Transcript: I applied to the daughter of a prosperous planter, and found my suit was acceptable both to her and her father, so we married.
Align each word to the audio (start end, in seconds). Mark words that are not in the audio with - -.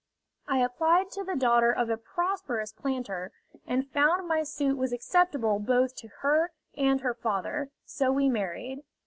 I 0.47 0.57
applied 0.63 1.11
to 1.11 1.23
the 1.23 1.35
daughter 1.35 1.71
of 1.71 1.91
a 1.91 1.95
prosperous 1.95 2.73
planter, 2.73 3.31
and 3.67 3.85
found 3.87 4.27
my 4.27 4.41
suit 4.41 4.75
was 4.75 4.91
acceptable 4.91 5.59
both 5.59 5.95
to 5.97 6.07
her 6.21 6.49
and 6.75 7.01
her 7.01 7.13
father, 7.13 7.69
so 7.85 8.11
we 8.11 8.27
married. 8.27 8.79